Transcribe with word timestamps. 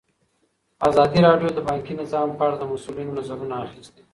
ازادي 0.87 1.19
راډیو 1.27 1.49
د 1.53 1.59
بانکي 1.67 1.93
نظام 2.01 2.29
په 2.37 2.43
اړه 2.45 2.55
د 2.59 2.63
مسؤلینو 2.73 3.17
نظرونه 3.19 3.55
اخیستي. 3.65 4.01